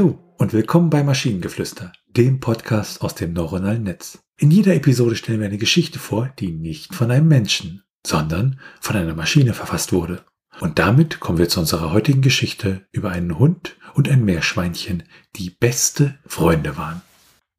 und 0.00 0.52
willkommen 0.52 0.90
bei 0.90 1.02
Maschinengeflüster, 1.02 1.90
dem 2.08 2.38
Podcast 2.38 3.00
aus 3.00 3.14
dem 3.14 3.32
neuronalen 3.32 3.84
Netz. 3.84 4.18
In 4.36 4.50
jeder 4.50 4.74
Episode 4.74 5.16
stellen 5.16 5.40
wir 5.40 5.46
eine 5.46 5.56
Geschichte 5.56 5.98
vor, 5.98 6.30
die 6.38 6.52
nicht 6.52 6.94
von 6.94 7.10
einem 7.10 7.28
Menschen, 7.28 7.82
sondern 8.06 8.60
von 8.78 8.94
einer 8.94 9.14
Maschine 9.14 9.54
verfasst 9.54 9.94
wurde. 9.94 10.22
Und 10.60 10.78
damit 10.78 11.20
kommen 11.20 11.38
wir 11.38 11.48
zu 11.48 11.60
unserer 11.60 11.92
heutigen 11.92 12.20
Geschichte 12.20 12.86
über 12.92 13.10
einen 13.10 13.38
Hund 13.38 13.78
und 13.94 14.10
ein 14.10 14.22
Meerschweinchen, 14.22 15.04
die 15.34 15.48
beste 15.48 16.18
Freunde 16.26 16.76
waren. 16.76 17.00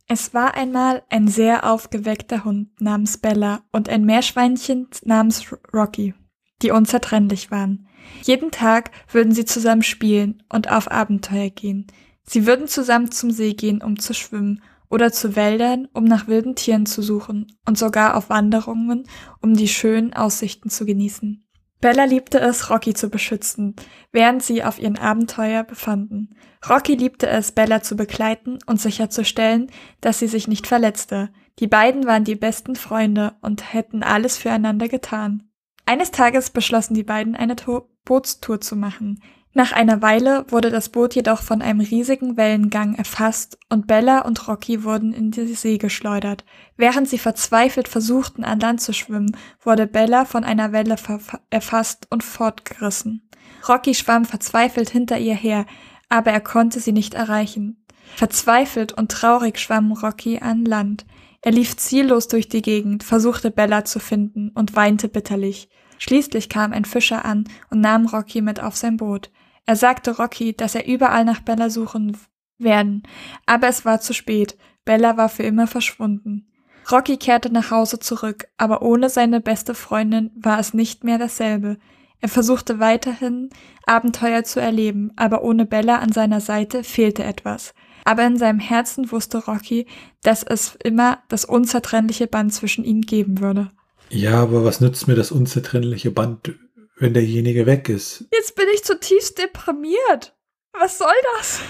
Es 0.07 0.35
war 0.35 0.53
einmal 0.53 1.01
ein 1.09 1.27
sehr 1.27 1.67
aufgeweckter 1.67 2.45
Hund 2.45 2.79
namens 2.79 3.17
Bella 3.17 3.63
und 3.71 3.89
ein 3.89 4.05
Meerschweinchen 4.05 4.89
namens 5.03 5.45
Rocky, 5.73 6.13
die 6.61 6.69
unzertrennlich 6.69 7.49
waren. 7.49 7.87
Jeden 8.21 8.51
Tag 8.51 8.91
würden 9.11 9.33
sie 9.33 9.45
zusammen 9.45 9.83
spielen 9.83 10.43
und 10.49 10.71
auf 10.71 10.91
Abenteuer 10.91 11.49
gehen. 11.49 11.87
Sie 12.29 12.45
würden 12.45 12.67
zusammen 12.67 13.11
zum 13.11 13.31
See 13.31 13.53
gehen, 13.53 13.81
um 13.81 13.99
zu 13.99 14.13
schwimmen, 14.13 14.61
oder 14.89 15.11
zu 15.11 15.35
Wäldern, 15.35 15.87
um 15.93 16.05
nach 16.05 16.27
wilden 16.27 16.55
Tieren 16.55 16.85
zu 16.85 17.01
suchen, 17.01 17.47
und 17.65 17.77
sogar 17.77 18.15
auf 18.15 18.29
Wanderungen, 18.29 19.03
um 19.41 19.53
die 19.53 19.67
schönen 19.67 20.13
Aussichten 20.13 20.69
zu 20.69 20.85
genießen. 20.85 21.43
Bella 21.79 22.05
liebte 22.05 22.39
es, 22.39 22.69
Rocky 22.69 22.93
zu 22.93 23.09
beschützen, 23.09 23.75
während 24.11 24.41
sie 24.41 24.63
auf 24.63 24.79
ihren 24.79 24.97
Abenteuer 24.97 25.63
befanden. 25.63 26.35
Rocky 26.67 26.95
liebte 26.95 27.27
es, 27.27 27.51
Bella 27.51 27.83
zu 27.83 27.95
begleiten 27.95 28.57
und 28.65 28.81
sicherzustellen, 28.81 29.69
dass 30.01 30.19
sie 30.19 30.27
sich 30.27 30.47
nicht 30.47 30.65
verletzte. 30.65 31.29
Die 31.59 31.67
beiden 31.67 32.05
waren 32.05 32.23
die 32.23 32.35
besten 32.35 32.75
Freunde 32.75 33.35
und 33.41 33.73
hätten 33.73 34.01
alles 34.01 34.37
füreinander 34.37 34.87
getan. 34.87 35.43
Eines 35.85 36.11
Tages 36.11 36.49
beschlossen 36.49 36.95
die 36.95 37.03
beiden, 37.03 37.35
eine 37.35 37.55
to 37.55 37.89
Bootstour 38.05 38.59
zu 38.59 38.75
machen. 38.75 39.21
Nach 39.57 39.71
einer 39.71 40.03
Weile 40.03 40.45
wurde 40.49 40.69
das 40.69 40.89
Boot 40.89 41.15
jedoch 41.15 41.41
von 41.41 41.63
einem 41.63 41.79
riesigen 41.79 42.37
Wellengang 42.37 42.93
erfasst 42.93 43.57
und 43.69 43.87
Bella 43.87 44.19
und 44.19 44.47
Rocky 44.47 44.83
wurden 44.83 45.13
in 45.13 45.31
die 45.31 45.51
See 45.55 45.79
geschleudert. 45.79 46.45
Während 46.75 47.09
sie 47.09 47.17
verzweifelt 47.17 47.87
versuchten, 47.87 48.43
an 48.43 48.59
Land 48.59 48.81
zu 48.81 48.93
schwimmen, 48.93 49.35
wurde 49.59 49.87
Bella 49.87 50.25
von 50.25 50.43
einer 50.43 50.73
Welle 50.73 50.95
erfasst 51.49 52.05
und 52.11 52.23
fortgerissen. 52.23 53.27
Rocky 53.67 53.95
schwamm 53.95 54.25
verzweifelt 54.25 54.91
hinter 54.91 55.17
ihr 55.17 55.33
her, 55.33 55.65
aber 56.07 56.29
er 56.29 56.41
konnte 56.41 56.79
sie 56.79 56.91
nicht 56.91 57.15
erreichen. 57.15 57.83
Verzweifelt 58.15 58.93
und 58.93 59.11
traurig 59.11 59.57
schwamm 59.57 59.91
Rocky 59.91 60.37
an 60.37 60.65
Land. 60.65 61.07
Er 61.41 61.51
lief 61.51 61.75
ziellos 61.77 62.27
durch 62.27 62.47
die 62.47 62.61
Gegend, 62.61 63.03
versuchte 63.03 63.49
Bella 63.49 63.85
zu 63.85 63.99
finden 63.99 64.51
und 64.53 64.75
weinte 64.75 65.09
bitterlich. 65.09 65.67
Schließlich 65.97 66.47
kam 66.47 66.73
ein 66.73 66.85
Fischer 66.85 67.25
an 67.25 67.45
und 67.71 67.81
nahm 67.81 68.05
Rocky 68.05 68.43
mit 68.43 68.59
auf 68.59 68.75
sein 68.75 68.97
Boot. 68.97 69.31
Er 69.67 69.75
sagte 69.75 70.17
Rocky, 70.17 70.55
dass 70.55 70.75
er 70.75 70.87
überall 70.87 71.25
nach 71.25 71.41
Bella 71.41 71.69
suchen 71.69 72.17
werden, 72.57 73.03
aber 73.45 73.67
es 73.67 73.85
war 73.85 73.99
zu 73.99 74.13
spät. 74.13 74.57
Bella 74.85 75.17
war 75.17 75.29
für 75.29 75.43
immer 75.43 75.67
verschwunden. 75.67 76.47
Rocky 76.89 77.17
kehrte 77.17 77.51
nach 77.51 77.69
Hause 77.69 77.99
zurück, 77.99 78.47
aber 78.57 78.81
ohne 78.81 79.09
seine 79.09 79.41
beste 79.41 79.75
Freundin 79.75 80.31
war 80.35 80.57
es 80.57 80.73
nicht 80.73 81.03
mehr 81.03 81.17
dasselbe. 81.17 81.77
Er 82.21 82.29
versuchte 82.29 82.79
weiterhin 82.79 83.49
Abenteuer 83.85 84.45
zu 84.45 84.61
erleben, 84.61 85.11
aber 85.17 85.43
ohne 85.43 85.65
Bella 85.65 85.99
an 85.99 86.13
seiner 86.13 86.39
Seite 86.39 86.85
fehlte 86.85 87.25
etwas. 87.25 87.73
Aber 88.05 88.25
in 88.25 88.37
seinem 88.37 88.59
Herzen 88.59 89.11
wusste 89.11 89.39
Rocky, 89.45 89.85
dass 90.23 90.43
es 90.43 90.77
immer 90.81 91.19
das 91.27 91.43
unzertrennliche 91.43 92.27
Band 92.27 92.53
zwischen 92.53 92.85
ihnen 92.85 93.01
geben 93.01 93.41
würde. 93.41 93.69
Ja, 94.09 94.41
aber 94.41 94.63
was 94.63 94.79
nützt 94.79 95.09
mir 95.09 95.15
das 95.15 95.31
unzertrennliche 95.31 96.11
Band, 96.11 96.53
wenn 96.99 97.13
derjenige 97.13 97.65
weg 97.65 97.89
ist. 97.89 98.25
Jetzt 98.33 98.55
bin 98.55 98.65
ich 98.73 98.83
zutiefst 98.83 99.37
deprimiert. 99.37 100.35
Was 100.73 100.97
soll 100.97 101.15
das? 101.37 101.61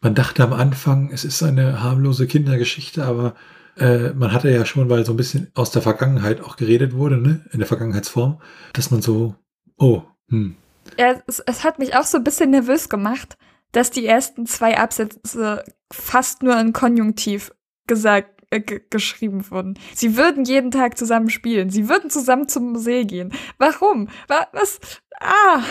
Man 0.00 0.14
dachte 0.14 0.42
am 0.42 0.52
Anfang, 0.52 1.10
es 1.12 1.24
ist 1.24 1.42
eine 1.42 1.82
harmlose 1.82 2.26
Kindergeschichte, 2.26 3.04
aber 3.04 3.34
äh, 3.76 4.10
man 4.10 4.32
hatte 4.32 4.50
ja 4.50 4.64
schon, 4.64 4.90
weil 4.90 5.04
so 5.04 5.12
ein 5.12 5.16
bisschen 5.16 5.50
aus 5.54 5.70
der 5.70 5.82
Vergangenheit 5.82 6.40
auch 6.40 6.56
geredet 6.56 6.94
wurde, 6.94 7.16
ne, 7.16 7.44
in 7.52 7.58
der 7.58 7.68
Vergangenheitsform, 7.68 8.40
dass 8.72 8.90
man 8.90 9.02
so, 9.02 9.34
oh, 9.78 10.02
hm. 10.28 10.56
Ja, 10.98 11.22
es, 11.26 11.40
es 11.40 11.64
hat 11.64 11.78
mich 11.78 11.96
auch 11.96 12.04
so 12.04 12.18
ein 12.18 12.24
bisschen 12.24 12.50
nervös 12.50 12.88
gemacht, 12.88 13.36
dass 13.72 13.90
die 13.90 14.06
ersten 14.06 14.46
zwei 14.46 14.78
Absätze 14.78 15.64
fast 15.90 16.42
nur 16.42 16.58
in 16.60 16.72
Konjunktiv 16.72 17.52
gesagt 17.86 18.33
äh, 18.54 18.80
geschrieben 18.90 19.50
wurden. 19.50 19.78
Sie 19.94 20.16
würden 20.16 20.44
jeden 20.44 20.70
Tag 20.70 20.96
zusammen 20.96 21.30
spielen. 21.30 21.70
Sie 21.70 21.88
würden 21.88 22.10
zusammen 22.10 22.48
zum 22.48 22.76
See 22.76 23.04
gehen. 23.04 23.32
Warum? 23.58 24.08
Was? 24.28 24.80
Ah, 25.20 25.62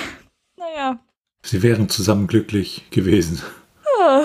naja. 0.57 0.99
Sie 1.45 1.61
wären 1.61 1.89
zusammen 1.89 2.27
glücklich 2.27 2.85
gewesen. 2.91 3.41
Ah. 3.99 4.23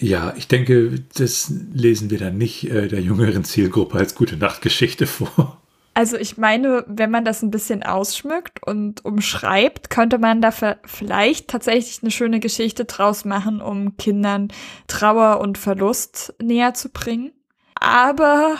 Ja, 0.00 0.32
ich 0.36 0.48
denke, 0.48 1.00
das 1.14 1.52
lesen 1.72 2.10
wir 2.10 2.18
dann 2.18 2.38
nicht 2.38 2.64
äh, 2.70 2.88
der 2.88 3.00
jüngeren 3.00 3.44
Zielgruppe 3.44 3.98
als 3.98 4.14
gute 4.14 4.36
Nachtgeschichte 4.36 5.06
vor. 5.06 5.60
Also 5.92 6.16
ich 6.16 6.38
meine, 6.38 6.84
wenn 6.86 7.10
man 7.10 7.24
das 7.24 7.42
ein 7.42 7.50
bisschen 7.50 7.82
ausschmückt 7.82 8.66
und 8.66 9.04
umschreibt, 9.04 9.90
könnte 9.90 10.18
man 10.18 10.40
da 10.40 10.52
vielleicht 10.84 11.48
tatsächlich 11.48 12.02
eine 12.02 12.12
schöne 12.12 12.40
Geschichte 12.40 12.84
draus 12.84 13.24
machen, 13.24 13.60
um 13.60 13.96
Kindern 13.96 14.48
Trauer 14.86 15.40
und 15.40 15.58
Verlust 15.58 16.32
näher 16.40 16.74
zu 16.74 16.88
bringen. 16.90 17.32
Aber 17.80 18.56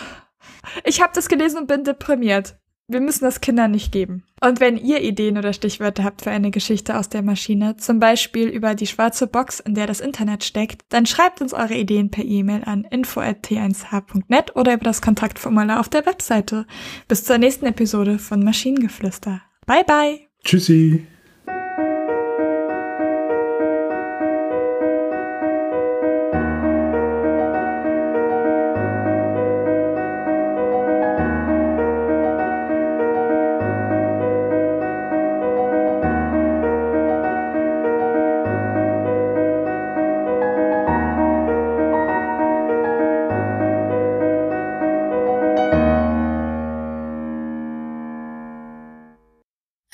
ich 0.83 1.01
habe 1.01 1.13
das 1.13 1.29
gelesen 1.29 1.59
und 1.59 1.67
bin 1.67 1.83
deprimiert. 1.83 2.55
Wir 2.87 2.99
müssen 2.99 3.23
das 3.23 3.39
Kindern 3.39 3.71
nicht 3.71 3.93
geben. 3.93 4.25
Und 4.41 4.59
wenn 4.59 4.75
ihr 4.75 5.01
Ideen 5.01 5.37
oder 5.37 5.53
Stichwörter 5.53 6.03
habt 6.03 6.23
für 6.23 6.31
eine 6.31 6.51
Geschichte 6.51 6.97
aus 6.97 7.07
der 7.07 7.21
Maschine, 7.21 7.77
zum 7.77 7.99
Beispiel 7.99 8.49
über 8.49 8.75
die 8.75 8.87
schwarze 8.87 9.27
Box, 9.27 9.61
in 9.61 9.75
der 9.75 9.87
das 9.87 10.01
Internet 10.01 10.43
steckt, 10.43 10.81
dann 10.89 11.05
schreibt 11.05 11.41
uns 11.41 11.53
eure 11.53 11.75
Ideen 11.75 12.11
per 12.11 12.25
E-Mail 12.25 12.63
an 12.65 12.83
info.t1h.net 12.83 14.55
oder 14.57 14.73
über 14.73 14.83
das 14.83 15.01
Kontaktformular 15.01 15.79
auf 15.79 15.87
der 15.87 16.05
Webseite. 16.05 16.65
Bis 17.07 17.23
zur 17.23 17.37
nächsten 17.37 17.65
Episode 17.65 18.19
von 18.19 18.43
Maschinengeflüster. 18.43 19.41
Bye 19.65 19.85
bye. 19.85 20.19
Tschüssi. 20.43 21.07